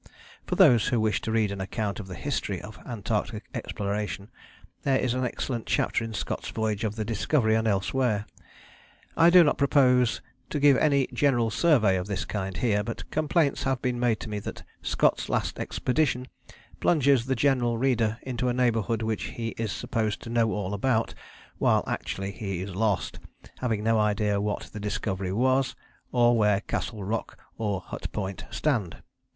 For 0.47 0.55
those 0.55 0.87
who 0.87 0.99
wish 0.99 1.21
to 1.21 1.31
read 1.31 1.51
an 1.51 1.61
account 1.61 1.99
of 1.99 2.07
the 2.07 2.15
history 2.15 2.59
of 2.59 2.79
Antarctic 2.87 3.43
exploration 3.53 4.31
there 4.81 4.97
is 4.97 5.13
an 5.13 5.23
excellent 5.23 5.67
chapter 5.67 6.03
in 6.03 6.15
Scott's 6.15 6.49
Voyage 6.49 6.83
of 6.83 6.95
the 6.95 7.05
Discovery 7.05 7.53
and 7.53 7.67
elsewhere. 7.67 8.25
I 9.15 9.29
do 9.29 9.43
not 9.43 9.59
propose 9.59 10.19
to 10.49 10.59
give 10.59 10.75
any 10.77 11.07
general 11.13 11.51
survey 11.51 11.97
of 11.97 12.07
this 12.07 12.25
kind 12.25 12.57
here, 12.57 12.83
but 12.83 13.11
complaints 13.11 13.61
have 13.61 13.79
been 13.79 13.99
made 13.99 14.19
to 14.21 14.29
me 14.31 14.39
that 14.39 14.63
Scott's 14.81 15.29
Last 15.29 15.59
Expedition 15.59 16.27
plunges 16.79 17.27
the 17.27 17.35
general 17.35 17.77
reader 17.77 18.17
into 18.23 18.47
a 18.49 18.53
neighbourhood 18.53 19.03
which 19.03 19.25
he 19.25 19.49
is 19.49 19.71
supposed 19.71 20.19
to 20.23 20.31
know 20.31 20.51
all 20.51 20.73
about, 20.73 21.13
while 21.59 21.83
actually 21.85 22.31
he 22.31 22.63
is 22.63 22.73
lost, 22.73 23.19
having 23.59 23.83
no 23.83 23.99
idea 23.99 24.41
what 24.41 24.63
the 24.73 24.79
Discovery 24.79 25.31
was, 25.31 25.75
or 26.11 26.35
where 26.35 26.61
Castle 26.61 27.03
Rock 27.03 27.37
or 27.59 27.81
Hut 27.81 28.11
Point 28.11 28.45
stand. 28.49 29.03